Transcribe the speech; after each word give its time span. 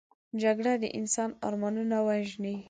جګړه 0.41 0.73
د 0.83 0.85
انسان 0.99 1.29
ارمانونه 1.47 1.97
وژني 2.07 2.55